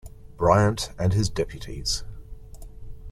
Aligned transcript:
Briant 0.35 0.89
and 0.97 1.13
his 1.13 1.29
deputies. 1.29 2.03